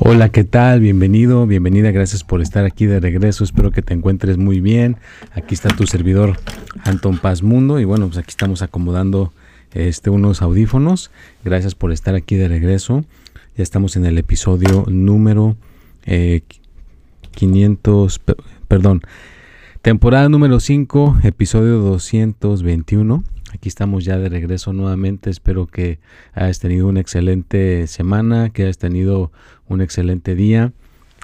[0.07, 0.81] Hola, ¿qué tal?
[0.81, 4.99] Bienvenido, bienvenida, gracias por estar aquí de regreso, espero que te encuentres muy bien.
[5.33, 6.39] Aquí está tu servidor
[6.83, 9.33] Anton Paz Mundo y bueno, pues aquí estamos acomodando
[9.73, 11.11] este, unos audífonos.
[11.43, 13.07] Gracias por estar aquí de regreso.
[13.57, 15.57] Ya estamos en el episodio número
[17.31, 18.35] 500, eh,
[18.69, 19.01] perdón,
[19.81, 23.25] temporada número 5, episodio 221.
[23.55, 25.31] Aquí estamos ya de regreso nuevamente.
[25.31, 26.01] Espero que
[26.33, 29.31] hayas tenido una excelente semana, que hayas tenido
[29.69, 30.73] un excelente día.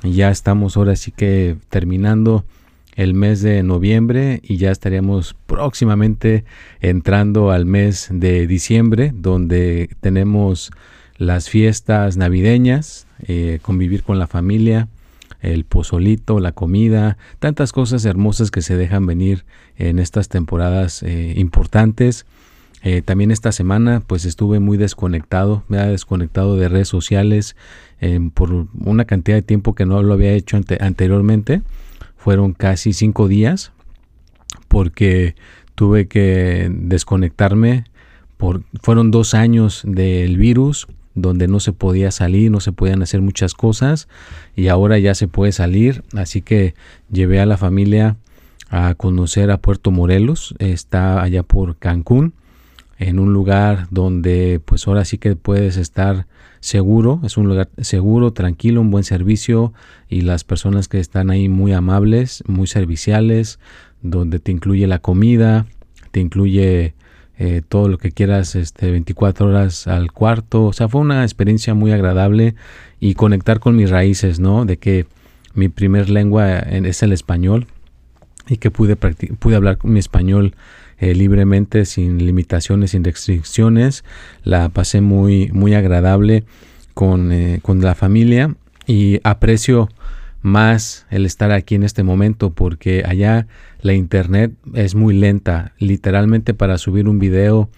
[0.05, 2.45] Ya estamos ahora sí que terminando
[2.95, 6.45] el mes de noviembre y ya estaríamos próximamente
[6.81, 10.70] entrando al mes de diciembre donde tenemos
[11.17, 14.89] las fiestas navideñas, eh, convivir con la familia,
[15.41, 19.44] el pozolito, la comida, tantas cosas hermosas que se dejan venir
[19.77, 22.27] en estas temporadas eh, importantes.
[22.83, 27.55] Eh, también esta semana pues estuve muy desconectado, me ha desconectado de redes sociales
[28.33, 31.61] por una cantidad de tiempo que no lo había hecho anteriormente.
[32.16, 33.72] Fueron casi cinco días
[34.68, 35.34] porque
[35.74, 37.84] tuve que desconectarme.
[38.36, 43.21] Por, fueron dos años del virus donde no se podía salir, no se podían hacer
[43.21, 44.09] muchas cosas
[44.55, 46.03] y ahora ya se puede salir.
[46.15, 46.75] Así que
[47.11, 48.17] llevé a la familia
[48.69, 52.35] a conocer a Puerto Morelos, está allá por Cancún,
[52.98, 56.27] en un lugar donde pues ahora sí que puedes estar
[56.61, 59.73] seguro, es un lugar seguro, tranquilo, un buen servicio
[60.09, 63.59] y las personas que están ahí muy amables, muy serviciales,
[64.03, 65.67] donde te incluye la comida,
[66.11, 66.95] te incluye
[67.42, 70.67] eh, todo lo que quieras, este, 24 horas al cuarto.
[70.67, 72.55] O sea, fue una experiencia muy agradable
[73.01, 74.67] y conectar con mis raíces, ¿no?
[74.67, 75.06] De que
[75.55, 77.67] mi primer lengua es el español
[78.46, 80.55] y que pude, pude hablar mi español
[80.98, 84.05] eh, libremente, sin limitaciones, sin restricciones.
[84.45, 86.45] La pasé muy, muy agradable
[86.92, 88.55] con, eh, con la familia
[88.86, 89.89] y aprecio
[90.42, 93.46] más el estar aquí en este momento porque allá
[93.80, 95.73] la internet es muy lenta.
[95.78, 97.68] Literalmente para subir un video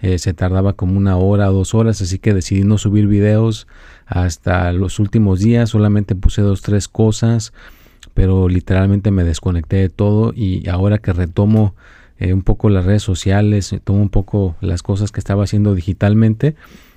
[0.00, 3.66] eh, se tardaba como una hora o dos horas, así que decidí no subir videos
[4.06, 5.70] hasta los últimos días.
[5.70, 7.52] Solamente puse dos, tres cosas,
[8.14, 11.74] pero literalmente me desconecté de todo y ahora que retomo
[12.18, 16.54] eh, un poco las redes sociales, tomo un poco las cosas que estaba haciendo digitalmente,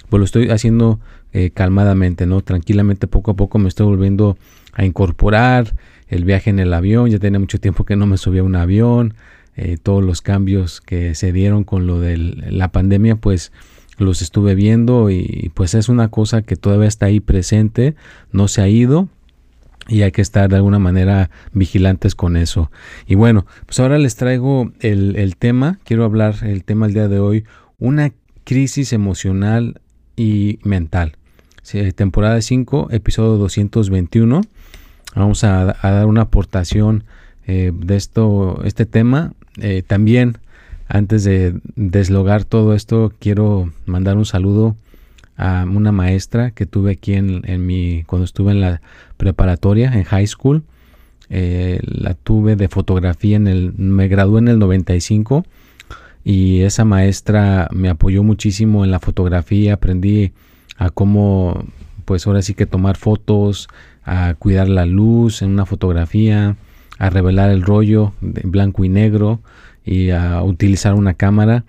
[0.09, 1.00] pues lo estoy haciendo
[1.34, 2.41] eh, calmadamente, ¿no?
[2.41, 4.38] Tranquilamente, poco a poco me estoy volviendo
[4.74, 5.75] a incorporar
[6.07, 7.09] el viaje en el avión.
[7.09, 9.13] Ya tenía mucho tiempo que no me subía a un avión.
[9.56, 13.52] Eh, todos los cambios que se dieron con lo de la pandemia, pues
[13.97, 17.96] los estuve viendo y pues es una cosa que todavía está ahí presente,
[18.31, 19.09] no se ha ido
[19.90, 22.72] y hay que estar de alguna manera vigilantes con eso.
[23.08, 27.19] Y bueno, pues ahora les traigo el, tema, quiero hablar el tema el día de
[27.19, 27.44] hoy,
[27.79, 28.13] una
[28.44, 29.81] crisis emocional
[30.16, 31.18] y mental.
[31.96, 34.41] temporada 5, episodio 221.
[35.16, 37.03] Vamos a, dar una aportación
[37.47, 39.34] eh, de esto, este tema.
[39.59, 40.38] Eh, también,
[40.88, 44.75] antes de deslogar todo esto, quiero mandar un saludo
[45.38, 48.81] a una maestra que tuve aquí en, en mi, cuando estuve en la
[49.18, 50.64] preparatoria, en high school.
[51.32, 55.46] Eh, la tuve de fotografía en el, me gradué en el 95
[56.23, 60.34] y esa maestra me apoyó muchísimo en la fotografía, aprendí
[60.78, 61.66] a cómo,
[62.06, 63.67] pues ahora sí que tomar fotos,
[64.09, 66.56] a cuidar la luz en una fotografía,
[66.97, 69.40] a revelar el rollo de blanco y negro
[69.85, 71.64] y a utilizar una cámara.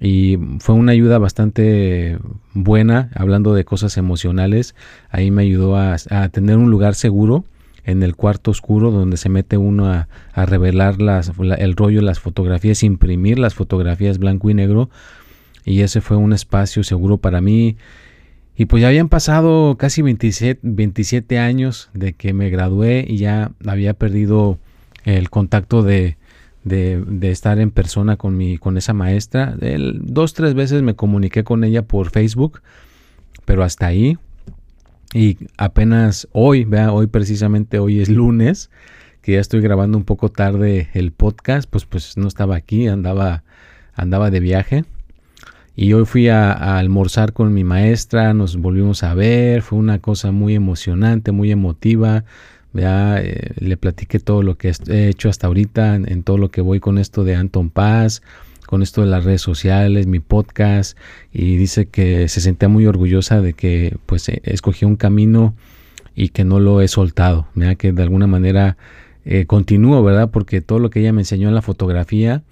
[0.00, 2.16] Y fue una ayuda bastante
[2.54, 4.76] buena, hablando de cosas emocionales.
[5.10, 5.96] Ahí me ayudó a,
[6.30, 7.44] tener un lugar seguro
[7.84, 10.06] en el cuarto oscuro donde se mete uno a,
[10.46, 14.90] revelar las, el rollo, las fotografías, imprimir las fotografías blanco y negro.
[15.64, 17.76] Y ese fue un espacio seguro para mí.
[18.56, 23.52] Y pues ya habían pasado casi 27, 27 años de que me gradué y ya
[23.66, 24.58] había perdido
[25.04, 26.16] el contacto de,
[26.64, 29.56] de, estar en persona con, mi, con esa maestra.
[30.00, 32.60] Dos, tres veces me comuniqué con ella por Facebook,
[33.44, 34.18] pero hasta ahí.
[35.14, 38.70] Y apenas hoy, vea, hoy precisamente hoy es lunes,
[39.22, 43.42] que ya estoy grabando un poco tarde el podcast, pues pues no estaba aquí, andaba
[43.94, 44.84] andaba de viaje.
[45.80, 50.30] Y hoy fui a, almorzar con mi maestra, nos volvimos a ver, fue una cosa
[50.30, 52.24] muy emocionante, muy emotiva.
[52.74, 56.60] Ya, eh, le platiqué todo lo que he hecho hasta ahorita, en, todo lo que
[56.60, 58.20] voy con esto de Anton Paz,
[58.66, 60.98] con esto de las redes sociales, mi podcast,
[61.32, 65.54] y dice que se sentía muy orgullosa de que pues eh, escogí un camino
[66.14, 67.78] y que no lo he soltado, ¿verdad?
[67.78, 68.76] que de alguna manera
[69.24, 70.30] eh, continúo, ¿verdad?
[70.30, 72.42] Porque todo lo que ella me enseñó en la fotografía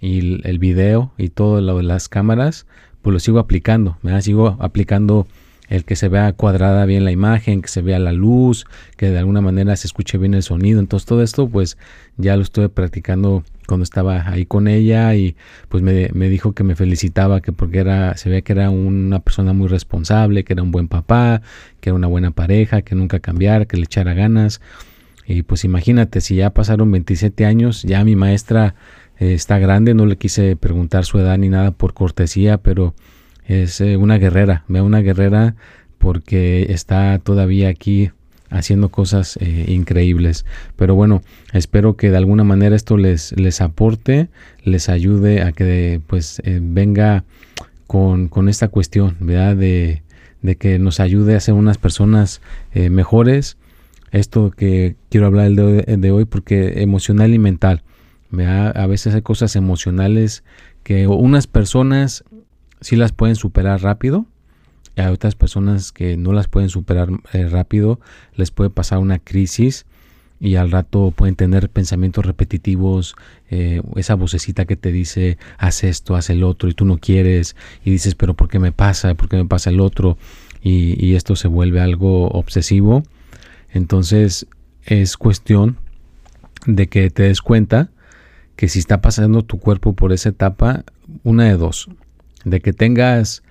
[0.00, 2.66] y el, video y de las cámaras,
[3.02, 4.20] pues lo sigo aplicando, ¿verdad?
[4.20, 5.26] Sigo aplicando
[5.68, 9.18] el que se vea cuadrada bien la imagen, que se vea la luz, que de
[9.18, 10.80] alguna manera se escuche bien el sonido.
[10.80, 11.78] Entonces todo esto pues
[12.16, 15.36] ya lo estuve practicando cuando estaba ahí con ella y
[15.68, 19.20] pues me, me, dijo que me felicitaba que porque era se veía que era una
[19.20, 21.40] persona muy responsable, que era un buen papá,
[21.80, 24.60] que era una buena pareja, que nunca cambiara, que le echara ganas.
[25.26, 28.74] Y pues imagínate, si ya pasaron 27 años, ya mi maestra
[29.18, 32.94] eh, está grande, no le quise preguntar su edad ni nada por cortesía, pero
[33.46, 35.54] es eh, una guerrera, vea una guerrera
[35.98, 38.10] porque está todavía aquí
[38.50, 40.44] haciendo cosas eh, increíbles.
[40.76, 41.22] Pero bueno,
[41.52, 44.28] espero que de alguna manera esto les, les aporte,
[44.62, 47.24] les ayude a que pues venga
[47.86, 49.56] con, con, esta cuestión, ¿verdad?
[49.56, 50.02] De,
[50.42, 52.40] de, que nos ayude a ser unas personas
[52.74, 53.56] mejores
[54.14, 57.82] esto que quiero hablar el de, hoy porque emocional y mental.
[58.32, 60.42] A veces hay cosas emocionales
[60.82, 62.24] que unas personas
[62.80, 64.26] sí las pueden superar rápido
[64.96, 68.00] y hay otras personas que no las pueden superar eh, rápido.
[68.34, 69.86] Les puede pasar una crisis
[70.40, 73.14] y al rato pueden tener pensamientos repetitivos,
[73.50, 77.56] eh, esa vocecita que te dice, haz esto, haz el otro, y tú no quieres,
[77.84, 79.14] y dices, pero ¿por qué me pasa?
[79.14, 80.18] ¿Por qué me pasa el otro?
[80.60, 83.02] Y esto se vuelve algo obsesivo
[83.74, 84.46] entonces
[84.84, 85.76] es cuestión
[86.64, 87.90] de que te des cuenta
[88.56, 90.84] que si está pasando tu cuerpo por esa etapa,
[91.22, 91.88] una de dos,
[92.44, 93.42] de que tengas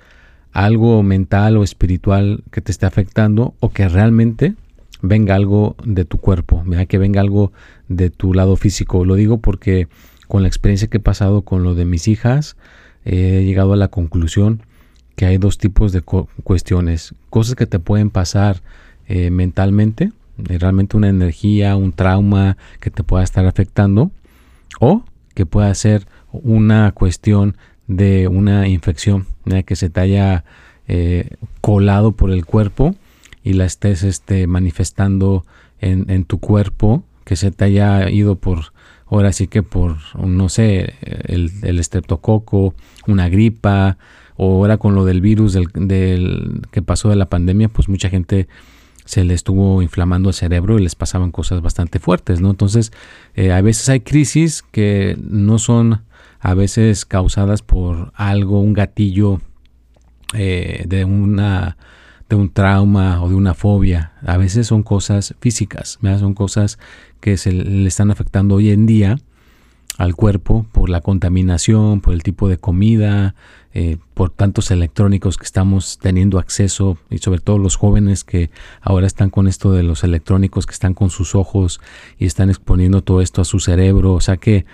[0.52, 4.54] algo mental o espiritual que te esté afectando o que realmente
[5.02, 7.52] venga algo de tu cuerpo, que venga algo
[7.90, 9.04] de tu lado físico.
[9.04, 9.88] Lo digo porque
[10.28, 12.56] con la experiencia que he pasado con lo de mis hijas,
[13.04, 14.62] he llegado a la conclusión
[15.16, 18.62] que hay dos tipos de cuestiones, cosas que te pueden pasar
[19.08, 20.12] eh, mentalmente,
[20.50, 24.12] eh, realmente una energía, un trauma que te pueda estar afectando,
[24.80, 25.04] o
[25.34, 29.28] que pueda ser una cuestión de una infección
[29.66, 30.46] que se te haya
[30.88, 31.30] eh,
[31.62, 32.96] colado por el cuerpo
[33.44, 35.46] y la estés este, manifestando
[35.82, 38.72] en, tu cuerpo, que se te haya ido por,
[39.06, 42.74] ahora sí que por, no sé, el, el estreptococo,
[43.06, 43.98] una gripa,
[44.36, 48.48] o ahora con lo del virus del, que pasó de la pandemia, pues mucha gente
[49.06, 52.50] se le estuvo inflamando el cerebro y les pasaban cosas bastante fuertes, ¿no?
[52.50, 52.92] Entonces,
[53.36, 56.04] eh, a veces hay crisis que no son
[56.40, 59.42] a veces causadas por algo, un gatillo
[60.34, 61.78] eh, de una
[62.30, 64.14] de un trauma o de una fobia.
[64.26, 66.80] A veces son cosas físicas, son cosas
[67.20, 69.18] que se le están afectando hoy en día
[69.98, 73.36] al cuerpo por la contaminación, por el tipo de comida,
[73.76, 78.52] eh, por tantos electrónicos que estamos teniendo acceso y sobre todo los jóvenes que
[78.82, 81.82] ahora están con esto de los electrónicos, que están con sus ojos
[82.20, 84.66] y están exponiendo todo esto a su cerebro, o sea que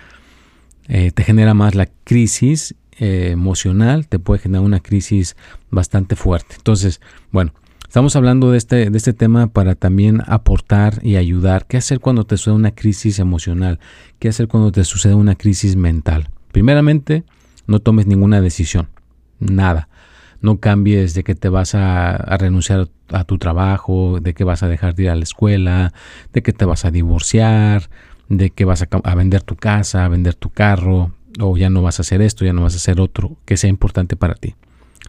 [0.88, 5.36] eh, te genera más la crisis eh, emocional, te puede generar una crisis
[5.70, 6.56] bastante fuerte.
[6.58, 7.00] Entonces,
[7.32, 7.52] bueno,
[7.90, 11.66] Estamos hablando de este, de este tema para también aportar y ayudar.
[11.66, 13.80] ¿Qué hacer cuando te sucede una crisis emocional?
[14.20, 16.30] ¿Qué hacer cuando te sucede una crisis mental?
[16.52, 17.24] Primeramente,
[17.66, 18.88] no tomes ninguna decisión.
[19.38, 19.88] Nada.
[20.40, 24.68] No cambies de que te vas a, renunciar a tu trabajo, de que vas a
[24.68, 25.92] dejar de ir a la escuela,
[26.32, 27.90] de que te vas a divorciar,
[28.28, 32.00] de que vas a, vender tu casa, a vender tu carro, o ya no vas
[32.00, 34.54] a hacer esto, ya no vas a hacer otro, que sea importante para ti.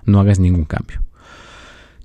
[0.05, 1.01] No hagas ningún cambio.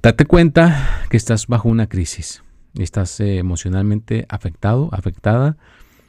[0.02, 2.44] Date cuenta que estás bajo una crisis.
[2.74, 5.56] Estás eh, emocionalmente afectado, afectada.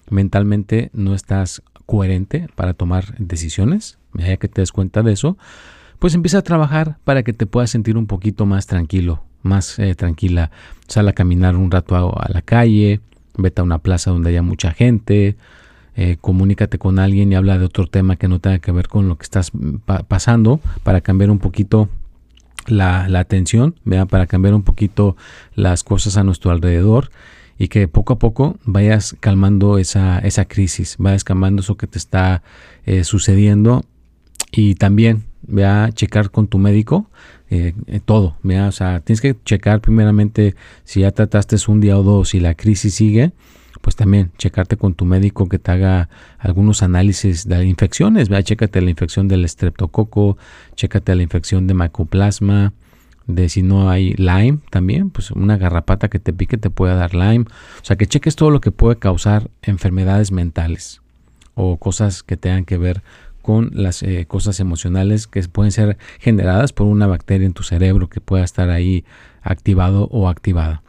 [0.09, 3.96] Mentalmente no estás coherente para tomar decisiones.
[4.13, 5.37] Ya que te des cuenta de eso,
[5.99, 9.95] pues empieza a trabajar para que te puedas sentir un poquito más tranquilo, más eh,
[9.95, 10.51] tranquila.
[10.87, 13.01] Sal a caminar un rato a, la calle,
[13.37, 15.37] vete a una plaza donde haya mucha gente,
[15.95, 19.09] eh, comunícate con alguien y habla de otro tema que no tenga que ver con
[19.09, 21.89] lo que estás mm, pasando para cambiar un poquito
[22.67, 23.75] la, atención,
[24.09, 25.15] para cambiar un poquito
[25.55, 27.09] las cosas a nuestro alrededor
[27.57, 31.97] y que poco a poco vayas calmando esa, esa crisis, vayas calmando eso que te
[31.97, 32.43] está
[32.85, 33.83] eh, sucediendo
[34.51, 37.09] y también ve a checar con tu médico
[37.49, 42.03] eh, eh, todo, o sea, tienes que checar primeramente si ya trataste un día o
[42.03, 43.31] dos y la crisis sigue,
[43.81, 48.81] pues también checarte con tu médico que te haga algunos análisis de infecciones, vea, chécate
[48.81, 50.37] la infección del estreptococo,
[50.75, 52.73] chécate la infección de mycoplasma,
[53.27, 57.13] de si no hay Lyme también, pues una garrapata que te pique te puede dar
[57.13, 57.45] Lyme.
[57.81, 61.01] O sea, que cheques todo lo que puede causar enfermedades mentales
[61.53, 63.03] o cosas que tengan que ver
[63.47, 68.09] con las eh, cosas emocionales que pueden ser generadas por una bacteria en tu cerebro
[68.09, 69.05] que pueda estar ahí
[69.41, 70.83] activado o activada.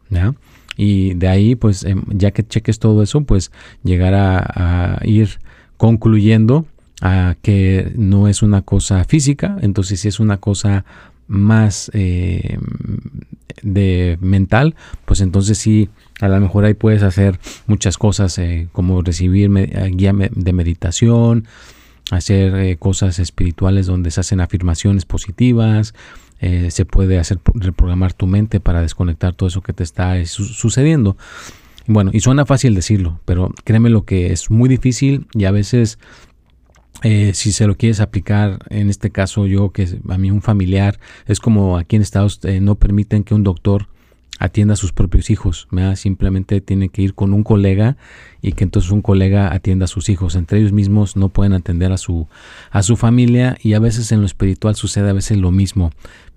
[0.76, 3.52] Y de ahí, pues em, ya que cheques todo eso, pues
[3.84, 5.38] llegar a, ir
[5.76, 6.66] concluyendo
[7.00, 10.84] a que no es una cosa física, entonces si es una cosa
[11.28, 12.58] más eh,
[13.62, 14.74] de mental,
[15.04, 17.38] pues entonces sí, a lo mejor ahí puedes hacer
[17.68, 21.46] muchas cosas eh, como recibir eh, guía de meditación,
[22.10, 25.94] hacer cosas espirituales donde se hacen afirmaciones positivas,
[26.40, 31.16] se puede hacer reprogramar tu mente para desconectar todo eso que te está sucediendo.
[31.86, 35.98] Bueno, y suena fácil decirlo, pero créeme lo que es muy difícil y a veces
[37.02, 40.98] eh, si se lo quieres aplicar, en este caso yo, que a mí un familiar,
[41.26, 43.88] es como aquí en Estados eh, no permiten que un doctor
[44.38, 47.96] atienda a sus propios hijos, simplemente tiene que ir con un colega
[48.40, 50.36] y que entonces un colega atienda a sus hijos.
[50.36, 52.28] Entre ellos mismos no pueden atender a su,
[52.70, 55.90] a su familia y a veces en lo espiritual sucede a veces lo mismo.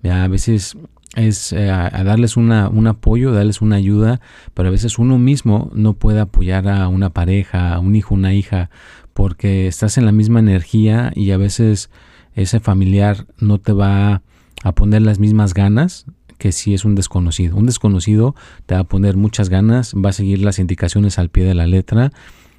[0.04, 0.76] A veces
[1.14, 4.20] es eh, a darles una, un apoyo, darles una ayuda,
[4.54, 8.34] pero a veces uno mismo no puede apoyar a una pareja, a un hijo, una
[8.34, 8.70] hija,
[9.14, 11.90] porque estás en la misma energía y a veces
[12.34, 14.22] ese familiar no te va
[14.64, 16.06] a poner las mismas ganas
[16.42, 17.56] que si es un desconocido.
[17.56, 18.34] Un desconocido
[18.66, 21.68] te va a poner muchas ganas, va a seguir las indicaciones al pie de la
[21.68, 22.10] letra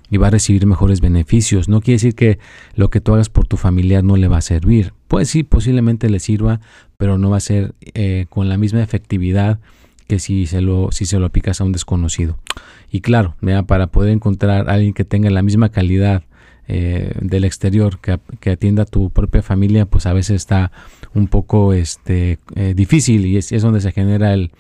[0.10, 1.68] y va a recibir mejores beneficios.
[1.68, 2.40] No quiere decir que
[2.76, 4.94] lo que tú hagas por tu familiar no le va a servir.
[5.10, 6.62] Pues sí, posiblemente le sirva,
[6.96, 9.60] pero no va a ser eh, con la misma efectividad
[10.08, 12.38] que si se lo, si se lo aplicas a un desconocido.
[12.90, 13.36] Y claro,
[13.68, 16.24] para poder encontrar a alguien que tenga la misma calidad
[16.66, 20.72] eh, del exterior que, atienda a tu propia familia, pues a veces está
[21.14, 24.52] un poco este, eh, difícil y es, donde se genera el,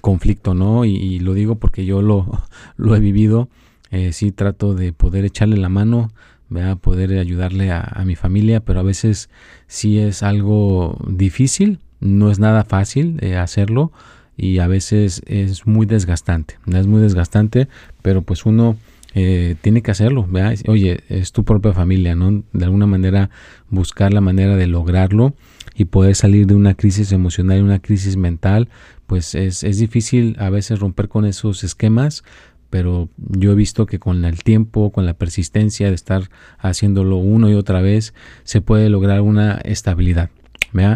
[0.00, 0.84] conflicto, ¿no?
[0.84, 2.44] Y, lo digo porque yo lo,
[2.76, 3.48] lo he vivido,
[3.90, 6.12] eh, sí trato de poder echarle la mano,
[6.54, 9.28] a poder ayudarle a, mi familia, pero a veces
[9.66, 13.90] sí es algo difícil, no es nada fácil hacerlo
[14.36, 17.68] y a veces es muy desgastante, es muy desgastante,
[18.02, 18.76] pero pues uno
[19.14, 20.26] eh, tiene que hacerlo.
[20.66, 22.44] Oye, es tu propia familia, ¿no?
[22.52, 23.30] De alguna manera
[23.68, 25.34] buscar la manera de lograrlo
[25.74, 28.68] y poder salir de una crisis emocional y una crisis mental,
[29.06, 32.24] pues es, es difícil a veces romper con esos esquemas,
[32.70, 37.50] pero yo he visto que con el tiempo, con la persistencia de estar haciéndolo uno
[37.50, 38.14] y otra vez,
[38.44, 40.30] se puede lograr una estabilidad.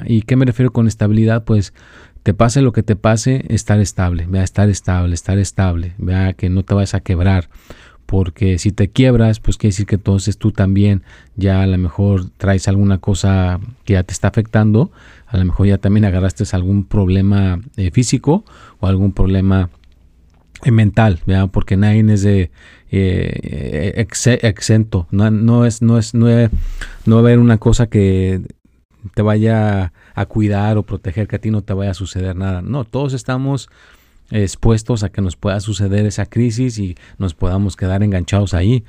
[0.06, 1.44] ¿Y qué me refiero con estabilidad?
[1.44, 1.74] Pues
[2.22, 6.48] te pase lo que te pase, estar estable, vea, estar estable, estar estable, vea que
[6.48, 7.50] no te vayas a quebrar
[8.06, 11.02] porque si te quiebras, pues quiere decir que entonces tú también
[11.34, 14.92] ya a lo mejor traes alguna cosa que ya te está afectando,
[15.26, 18.44] a lo mejor ya también agarraste algún problema eh, físico
[18.78, 19.70] o algún problema
[20.64, 21.50] eh, mental, ¿verdad?
[21.52, 22.50] porque nadie es de
[22.90, 24.06] eh,
[24.42, 26.26] exento, no, no, es, no, es, no,
[27.06, 28.40] no va a haber una cosa que
[29.14, 32.62] te vaya a cuidar o proteger, que a ti no te vaya a suceder nada,
[32.62, 33.68] no, todos estamos
[34.30, 38.84] expuestos a que nos pueda suceder esa crisis y nos podamos quedar enganchados ahí.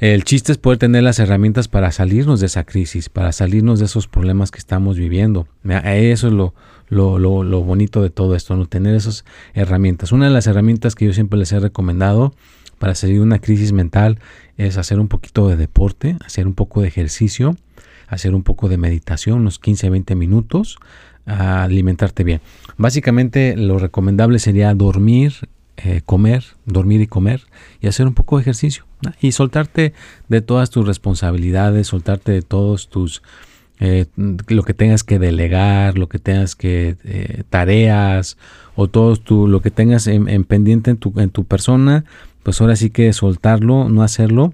[0.00, 3.84] El chiste es poder tener las herramientas para salirnos de esa crisis, para salirnos de
[3.84, 5.46] esos problemas que estamos viviendo.
[5.62, 6.54] Eso es lo,
[6.88, 10.12] lo, lo, bonito de todo esto, no tener esas herramientas.
[10.12, 12.32] Una de las herramientas que yo siempre les he recomendado
[12.78, 14.18] para salir de una crisis mental
[14.56, 17.56] es hacer un poquito de deporte, hacer un poco de ejercicio,
[18.08, 20.78] hacer un poco de meditación, unos 15, 20 minutos,
[21.30, 22.40] alimentarte bien.
[22.76, 25.34] Básicamente lo recomendable sería dormir,
[25.76, 27.42] eh, comer, dormir y comer
[27.80, 28.84] y hacer un poco de ejercicio
[29.20, 29.94] y soltarte
[30.28, 33.22] de todas tus responsabilidades, soltarte de todos tus
[33.78, 38.36] eh, lo que tengas que delegar, lo que tengas que eh, tareas
[38.74, 42.04] o todo tu, lo que tengas en, pendiente en tu, en tu persona,
[42.42, 44.52] pues ahora sí que soltarlo, no hacerlo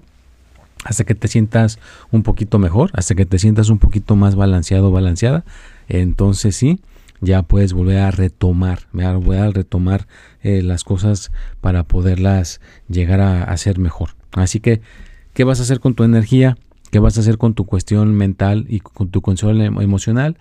[0.85, 1.79] hasta que te sientas
[2.11, 5.43] un poquito mejor, hasta que te sientas un poquito más balanceado, balanceada
[5.87, 6.79] entonces sí,
[7.21, 10.07] ya puedes volver a retomar, volver a retomar
[10.41, 14.11] eh, las cosas para poderlas llegar a hacer mejor.
[14.33, 14.81] Así que,
[15.33, 16.57] ¿qué vas a hacer con tu energía?
[16.91, 20.37] ¿Qué vas a hacer con tu cuestión mental y con tu consuelo emocional?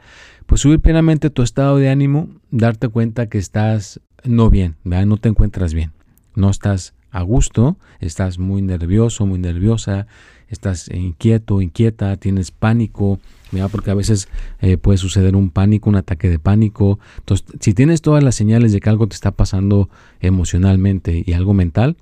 [0.46, 5.28] Pues subir plenamente tu estado de ánimo, darte cuenta que estás no bien, no te
[5.28, 5.92] encuentras bien,
[6.34, 10.06] no estás a gusto, estás muy nervioso, muy nerviosa,
[10.48, 13.18] estás inquieto, inquieta, tienes pánico,
[13.70, 14.28] porque a veces
[14.60, 16.98] eh, puede suceder un pánico, un ataque de pánico.
[17.18, 19.88] Entonces, si tienes todas las señales de que algo te está pasando
[20.20, 21.96] emocionalmente y algo mental,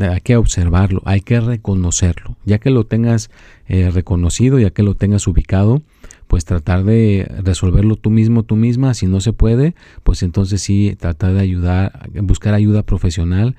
[0.00, 2.36] hay que observarlo, hay que reconocerlo.
[2.44, 3.30] Ya que lo tengas
[3.68, 5.82] eh, reconocido, ya que lo tengas ubicado,
[6.26, 8.94] pues tratar de resolverlo tú mismo, tú misma.
[8.94, 13.56] Si no se puede, pues entonces sí, tratar de ayudar, buscar ayuda profesional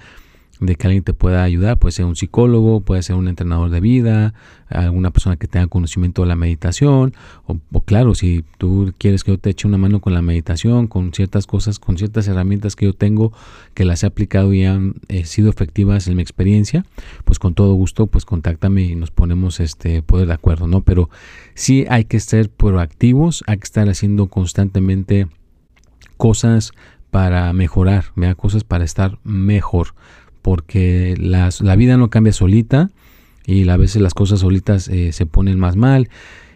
[0.60, 3.80] de que alguien te pueda ayudar, puede ser un psicólogo, puede ser un entrenador de
[3.80, 4.34] vida,
[4.70, 7.14] alguna persona que tenga conocimiento de la meditación,
[7.46, 11.14] o, claro, si tú quieres que yo te eche una mano con la meditación, con
[11.14, 13.34] ciertas cosas, con ciertas herramientas que yo tengo,
[13.74, 16.86] que las he aplicado y han eh, sido efectivas en mi experiencia,
[17.26, 20.82] pues con todo gusto, pues contáctame y nos ponemos este poder de acuerdo, ¿no?
[20.82, 21.10] Pero
[21.56, 25.28] sí hay que ser proactivos, hay que estar haciendo constantemente
[26.18, 26.72] cosas
[27.12, 28.36] para mejorar, ¿verdad?
[28.36, 29.94] cosas para estar mejor
[30.44, 32.92] porque la vida no cambia solita
[33.46, 36.10] y a veces las cosas solitas eh, se ponen más mal.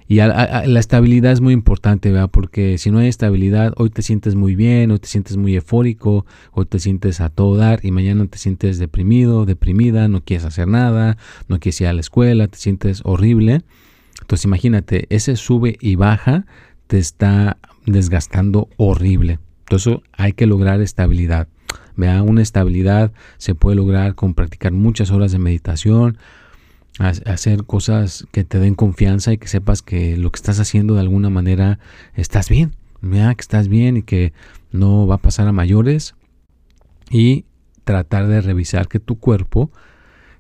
[0.10, 2.30] Y la estabilidad es muy importante, ¿verdad?
[2.32, 6.26] Porque si no hay estabilidad, hoy te sientes muy bien, hoy te sientes muy eufórico,
[6.54, 10.70] hoy te sientes a todo dar y mañana te sientes deprimido, deprimida, no quieres hacer
[10.70, 11.18] nada,
[11.50, 13.64] no quieres ir a la escuela, te sientes horrible.
[14.22, 16.46] Entonces imagínate, ese sube y baja
[16.88, 19.40] te está desgastando horrible.
[19.66, 21.50] Entonces hay que lograr estabilidad.
[21.98, 26.20] Vea, una estabilidad se puede lograr con practicar muchas horas de meditación,
[27.00, 31.02] hacer cosas que te den confianza y que sepas que lo que estás haciendo de
[31.02, 31.80] alguna manera
[32.16, 34.32] estás bien, vea que estás bien y que
[34.72, 36.16] no va a pasar a mayores
[37.10, 37.46] y
[37.84, 39.72] tratar de revisar que tu cuerpo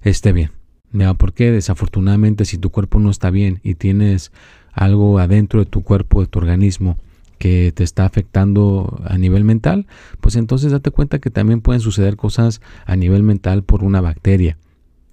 [0.02, 0.52] esté bien.
[0.92, 4.32] Vea, porque desafortunadamente si tu cuerpo no está bien y tienes
[4.74, 6.98] algo adentro de tu cuerpo, de tu organismo,
[7.38, 9.88] que te está afectando a nivel mental,
[10.22, 14.58] pues entonces date cuenta que también pueden suceder cosas a nivel mental por una bacteria.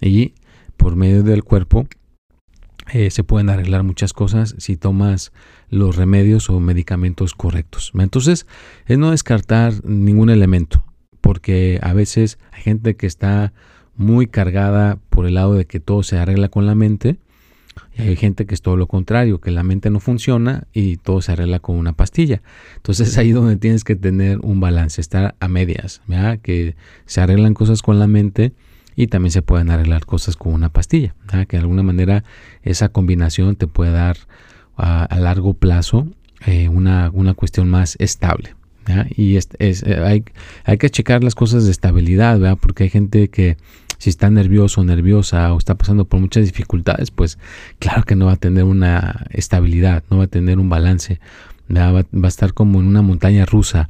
[0.01, 0.33] Y
[0.77, 1.87] por medio del cuerpo
[2.93, 5.31] eh, se pueden arreglar muchas cosas si tomas
[5.69, 7.91] los remedios o medicamentos correctos.
[7.97, 8.45] Entonces
[8.85, 10.83] es no descartar ningún elemento,
[11.21, 13.53] porque a veces hay gente que está
[13.95, 17.17] muy cargada por el lado de que todo se arregla con la mente
[17.97, 21.21] y hay gente que es todo lo contrario, que la mente no funciona y todo
[21.21, 22.41] se arregla con una pastilla.
[22.75, 26.01] Entonces es ahí donde tienes que tener un balance, estar a medias,
[26.43, 28.53] que se arreglan cosas con la mente
[28.95, 31.15] y también se pueden arreglar cosas con una pastilla,
[31.47, 32.23] que de alguna manera
[32.63, 34.17] esa combinación te puede dar
[34.77, 36.07] a, largo plazo
[36.45, 38.55] eh, una, una, cuestión más estable.
[39.15, 40.23] Y es, eh, hay,
[40.63, 42.57] hay, que checar las cosas de estabilidad, ¿verdad?
[42.61, 43.57] porque hay gente que
[43.97, 47.37] si está nervioso o nerviosa o está pasando por muchas dificultades, pues
[47.79, 51.19] claro que no va a tener una estabilidad, no va a tener un balance,
[51.69, 53.89] va, a estar como en una montaña rusa.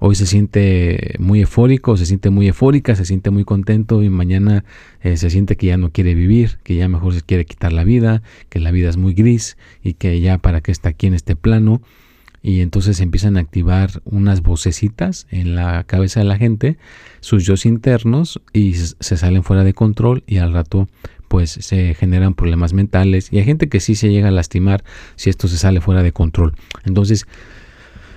[0.00, 4.64] Hoy se siente muy eufórico, se siente muy eufórica, se siente muy contento y mañana
[5.02, 7.82] eh, se siente que ya no quiere vivir, que ya mejor se quiere quitar la
[7.82, 11.14] vida, que la vida es muy gris y que ya para qué está aquí en
[11.14, 11.82] este plano
[12.48, 16.78] y entonces empiezan a activar unas vocecitas en la cabeza de la gente,
[17.20, 20.88] sus yo internos y se salen fuera de control y al rato
[21.28, 24.82] pues se generan problemas mentales y hay gente que sí se llega a lastimar
[25.16, 26.54] si esto se sale fuera de control.
[26.86, 27.26] Entonces,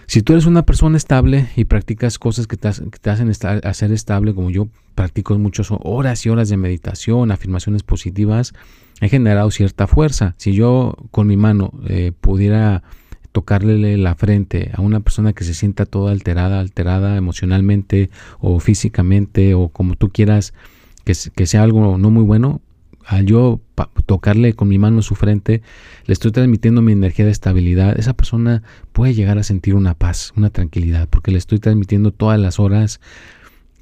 [0.07, 4.33] si tú eres una persona estable y practicas cosas que te, hacen estar, hacer estable,
[4.33, 8.53] como yo practico muchas horas y horas de meditación, afirmaciones positivas,
[9.01, 10.35] he generado cierta fuerza.
[10.37, 12.81] Si yo con mi mano eh, pudiera
[13.31, 19.53] tocarle la frente a una persona que se sienta toda alterada, alterada emocionalmente o físicamente
[19.53, 20.53] o como tú quieras,
[21.03, 22.61] que, sea algo no muy bueno,
[23.05, 23.61] al yo
[24.05, 25.61] tocarle con mi mano su frente,
[26.05, 30.33] le estoy transmitiendo mi energía de estabilidad, esa persona puede llegar a sentir una paz,
[30.35, 33.01] una tranquilidad, porque le estoy transmitiendo todas las horas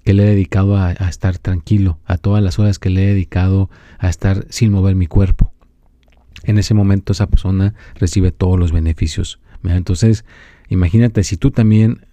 [0.05, 3.69] que le he dedicado a estar tranquilo, a todas las horas que le he dedicado
[3.99, 5.51] a estar sin mover mi cuerpo
[6.43, 9.39] en ese momento esa persona recibe todos los beneficios.
[9.63, 10.25] Entonces,
[10.69, 12.05] imagínate si tú también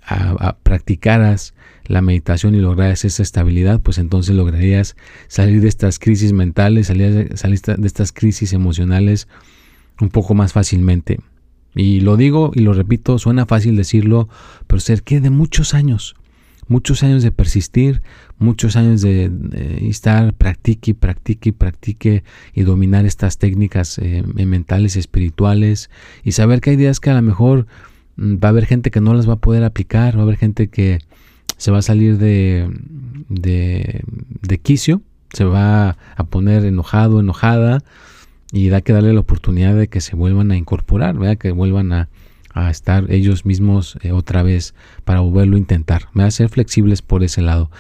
[0.63, 1.55] practicaras
[1.87, 4.97] la meditación y lograras esa estabilidad, pues entonces lograrías
[5.29, 9.29] salir de estas crisis mentales, salir, de estas crisis emocionales
[10.01, 11.21] un poco más fácilmente.
[11.75, 14.29] Y lo digo y lo repito, suena fácil decirlo,
[14.67, 16.17] pero requiere de muchos años
[16.69, 18.03] muchos años de persistir,
[18.39, 19.31] muchos años de,
[19.89, 22.25] estar, practique, practique, practique
[22.55, 25.91] y dominar estas técnicas eh, mentales, espirituales
[26.25, 27.67] y saber que hay días que a lo mejor
[28.17, 30.37] mm, va a haber gente que no las va a poder aplicar, va a haber
[30.37, 30.99] gente que
[31.57, 32.69] se va a salir de,
[33.29, 34.03] de,
[34.43, 35.03] de quicio,
[35.33, 37.83] se va a poner enojado, enojada
[38.53, 41.39] y da que darle la oportunidad de que se vuelvan a incorporar, ¿verdad?
[41.39, 42.09] que vuelvan a,
[42.57, 46.09] a estar ellos mismos eh, otra vez para volverlo a intentar.
[46.15, 47.71] Me a ser flexibles por ese lado.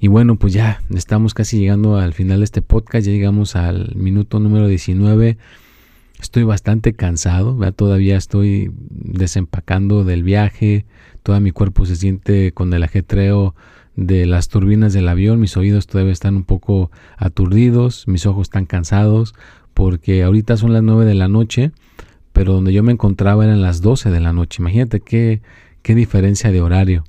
[0.00, 3.94] Y bueno, pues ya estamos casi llegando al final de este podcast, ya llegamos al
[3.94, 5.38] minuto número 19.
[6.20, 10.86] Estoy bastante cansado, todavía estoy desempacando del viaje,
[11.22, 13.54] todo mi cuerpo se siente con el ajetreo
[13.94, 18.66] de las turbinas del avión, mis oídos todavía están un poco aturdidos, mis ojos están
[18.66, 19.34] cansados,
[19.72, 21.70] porque ahorita son las 9 de la noche,
[22.36, 24.60] pero donde yo me encontraba eran las 12 de la noche.
[24.60, 25.40] Imagínate qué,
[25.80, 27.02] qué diferencia de horario.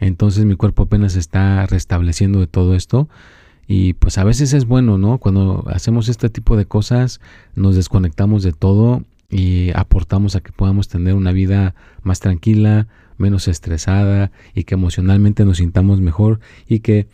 [0.00, 3.06] Entonces mi cuerpo apenas está restableciendo de todo esto.
[3.68, 5.18] Y pues a veces es bueno, ¿no?
[5.18, 7.20] Cuando hacemos este tipo de cosas,
[7.54, 13.48] nos desconectamos de todo y aportamos a que podamos tener una vida más tranquila, menos
[13.48, 17.08] estresada y que emocionalmente nos sintamos mejor y que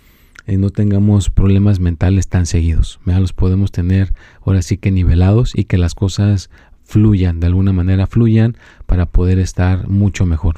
[0.47, 3.01] eh, no tengamos problemas mentales tan seguidos.
[3.05, 4.14] Los podemos tener
[4.47, 6.51] ahora sí que nivelados y que las cosas
[6.88, 10.57] fluyan, de alguna manera fluyan para poder estar mucho mejor.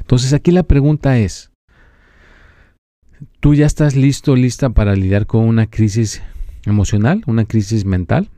[0.00, 1.52] Entonces aquí la pregunta es,
[3.40, 6.22] ¿Tú ya estás listo, lista para lidiar con una crisis
[6.64, 8.28] emocional, una crisis mental?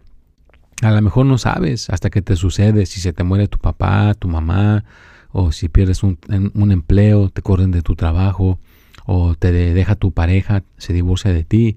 [0.83, 4.15] A lo mejor no sabes hasta que te sucede, si se te muere tu papá,
[4.15, 4.85] tu mamá,
[5.31, 8.59] o si pierdes un, empleo, te corren de tu trabajo,
[9.07, 11.77] o te deja tu pareja, se divorcia de ti,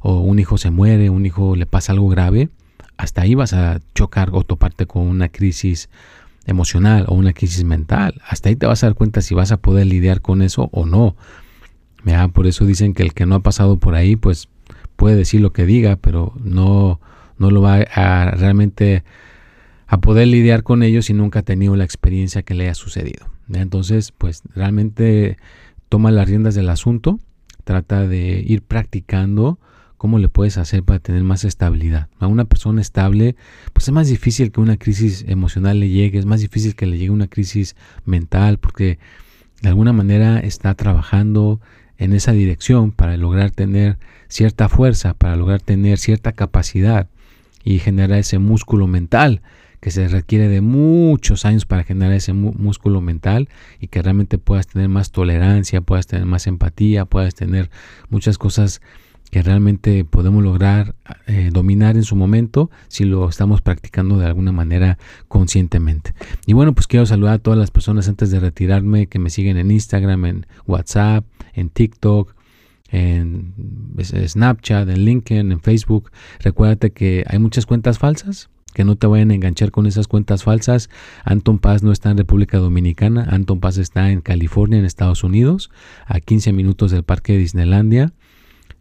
[0.00, 2.50] o un hijo se muere, un hijo le pasa algo grave,
[2.96, 5.88] hasta ahí vas a chocar o toparte con una crisis
[6.46, 8.20] emocional o una crisis mental.
[8.26, 10.86] Hasta ahí te vas a dar cuenta si vas a poder lidiar con eso o
[10.86, 11.16] no.
[12.32, 14.48] Por eso dicen que el que no ha pasado por ahí, pues
[14.96, 17.00] puede decir lo que diga, pero no,
[17.38, 19.04] no lo va a realmente
[19.86, 23.26] a poder lidiar con ellos si nunca ha tenido la experiencia que le haya sucedido.
[23.52, 25.38] Entonces, pues realmente
[25.88, 27.18] toma las riendas del asunto,
[27.64, 29.58] trata de ir practicando
[30.04, 32.08] cómo le puedes hacer para tener más estabilidad.
[32.18, 33.36] A una persona estable,
[33.72, 36.98] pues es más difícil que una crisis emocional le llegue, es más difícil que le
[36.98, 38.98] llegue una crisis mental, porque
[39.62, 41.58] de alguna manera está trabajando,
[41.96, 43.96] en esa dirección para lograr tener
[44.28, 47.08] cierta fuerza, para lograr tener cierta capacidad
[47.64, 49.40] y generar ese músculo mental
[49.80, 53.48] que se requiere de muchos años para generar ese músculo mental
[53.80, 57.70] y que realmente puedas tener más tolerancia, puedas tener más empatía, puedas tener
[58.10, 58.82] muchas cosas
[59.34, 60.94] que realmente podemos lograr
[61.26, 66.14] eh, dominar en su momento si lo estamos practicando de alguna manera conscientemente.
[66.46, 69.56] Y bueno, pues quiero saludar a todas las personas antes de retirarme que me siguen
[69.56, 72.32] en Instagram, en WhatsApp, en TikTok,
[72.90, 73.54] en
[74.00, 76.12] Snapchat, en LinkedIn, en Facebook.
[76.38, 80.44] Recuérdate que hay muchas cuentas falsas, que no te vayan a enganchar con esas cuentas
[80.44, 80.90] falsas.
[81.24, 85.72] Anton Paz no está en República Dominicana, Anton Paz está en California, en Estados Unidos,
[86.06, 88.12] a 15 minutos del Parque de Disneylandia.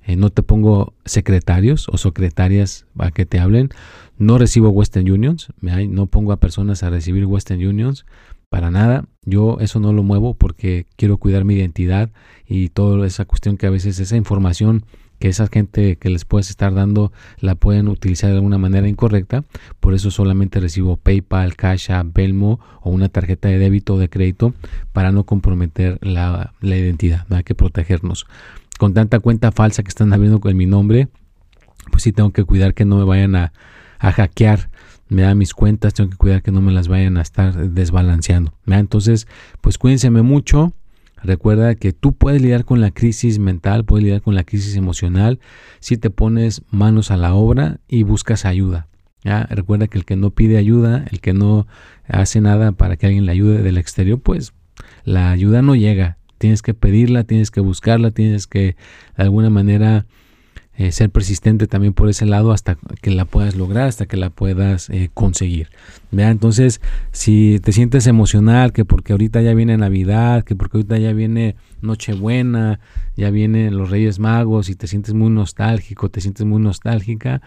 [0.06, 3.70] Eh, no te pongo secretarios o secretarias para que te hablen.
[4.18, 8.06] No recibo Western Unions, no pongo a personas a recibir Western Unions
[8.50, 9.06] para nada.
[9.26, 12.12] Yo eso no lo muevo porque quiero cuidar mi identidad
[12.48, 14.86] y toda esa cuestión que a veces esa información
[15.24, 19.46] que esa gente que les puedes estar dando la pueden utilizar de alguna manera incorrecta.
[19.80, 24.54] Por eso solamente recibo PayPal, Cash Belmo o una tarjeta de débito o de crédito
[24.92, 27.26] para no comprometer la, la identidad.
[27.30, 28.28] Hay que protegernos.
[28.80, 31.08] Con tanta cuenta falsa que están abriendo con mi nombre,
[31.92, 33.54] pues sí tengo que cuidar que no me vayan a,
[34.00, 34.70] a hackear
[35.14, 38.54] me da mis cuentas, tengo que cuidar que no me las vayan a estar desbalanceando.
[38.66, 39.28] Entonces,
[39.62, 40.74] pues cuídense mucho.
[41.22, 45.40] Recuerda que tú puedes lidiar con la crisis mental, puedes lidiar con la crisis emocional
[45.80, 48.88] si te pones manos a la obra y buscas ayuda.
[49.24, 49.44] ¿ya?
[49.50, 51.66] Recuerda que el que no pide ayuda, el que no
[52.08, 54.54] hace nada para que alguien le ayude del exterior, pues
[55.06, 56.18] la ayuda no llega.
[56.44, 58.76] Tienes que pedirla, tienes que buscarla, tienes que
[59.16, 60.06] de alguna manera
[60.76, 64.30] eh, ser persistente también por ese lado hasta que la puedas lograr, hasta que la
[64.30, 65.70] puedas eh, conseguir.
[66.12, 66.82] Entonces,
[67.14, 71.56] si te sientes emocional, que porque ahorita ya viene Navidad, que porque ahorita ya viene
[71.82, 72.82] Nochebuena,
[73.16, 77.42] ya vienen los Reyes Magos y te sientes muy nostálgico, te sientes muy nostálgica,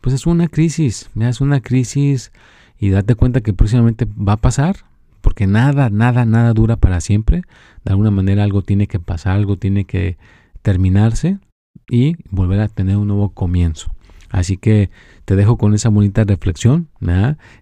[0.00, 2.32] pues es una crisis, es una crisis
[2.80, 4.87] y date cuenta que próximamente va a pasar,
[5.28, 7.42] porque nada, nada, nada dura para siempre.
[7.84, 10.16] De alguna manera algo tiene que pasar, algo tiene que
[10.62, 11.36] terminarse
[11.86, 13.92] y volver a tener un nuevo comienzo.
[14.30, 14.88] Así que
[15.26, 16.88] te dejo con esa bonita reflexión.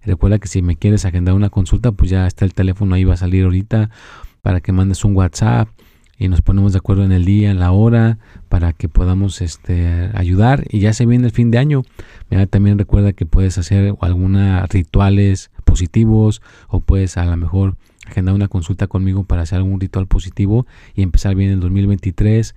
[0.04, 3.14] Recuerda que si me quieres agendar una consulta, pues ya está el teléfono ahí, va
[3.14, 3.90] a salir ahorita
[4.42, 5.68] para que mandes un WhatsApp
[6.16, 10.08] y nos ponemos de acuerdo en el día, en la hora, para que podamos este,
[10.14, 10.62] ayudar.
[10.70, 11.82] Y ya se viene el fin de año.
[12.48, 18.48] También recuerda que puedes hacer algunos rituales positivos o puedes a lo mejor agendar una
[18.48, 22.54] consulta conmigo para hacer algún ritual positivo y empezar bien el 2023.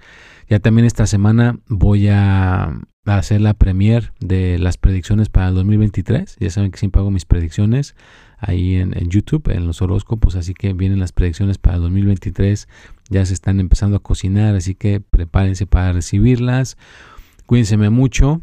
[0.47, 6.38] Ya también esta semana voy a hacer la premier de las predicciones para el 2023.
[6.39, 7.95] Ya saben que siempre hago mis predicciones
[8.38, 12.69] ahí en, YouTube, en los horóscopos, así que vienen las predicciones para el 2023,
[13.10, 16.77] ya se están empezando a cocinar, así que prepárense para recibirlas.
[17.45, 18.41] Cuídense mucho.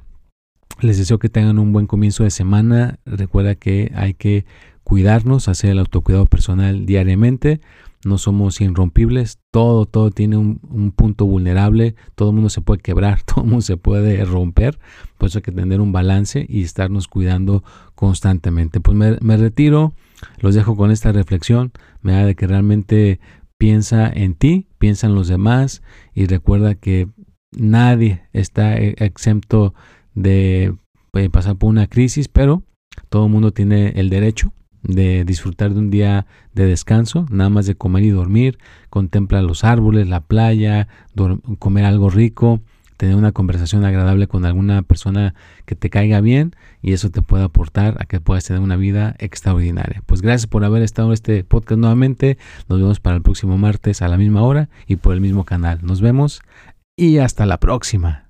[0.80, 2.98] Les deseo que tengan un buen comienzo de semana.
[3.06, 4.44] Recuerda que hay que
[4.86, 7.60] cuidarnos, hacer el autocuidado personal diariamente.
[8.04, 13.22] No somos irrompibles, todo, todo tiene un, punto vulnerable, todo el mundo se puede quebrar,
[13.26, 14.78] todo el mundo se puede romper,
[15.18, 17.64] por eso hay que tener un balance y estarnos cuidando
[17.96, 18.80] constantemente.
[18.80, 19.92] Pues me, retiro,
[20.38, 23.18] los dejo con esta reflexión, me da de que realmente
[23.58, 25.82] piensa en ti, piensa en los demás.
[26.14, 27.08] Y recuerda que
[27.50, 29.74] nadie está e, exento
[30.16, 30.74] de
[31.30, 32.64] pasar por una crisis, pero
[33.08, 34.52] todo el mundo tiene el derecho
[34.82, 38.58] de disfrutar de un día de descanso, nada más de comer y dormir,
[38.90, 40.88] contempla los árboles, la playa,
[41.58, 42.60] comer algo rico,
[42.96, 47.44] tener una conversación agradable con alguna persona que te caiga bien y eso te puede
[47.44, 50.02] aportar a que puedas tener una vida extraordinaria.
[50.06, 52.38] Pues gracias por haber estado en este podcast nuevamente.
[52.68, 55.80] Nos vemos para el próximo martes a la misma hora y por el mismo canal.
[55.82, 56.42] Nos vemos
[56.96, 58.25] y hasta la próxima.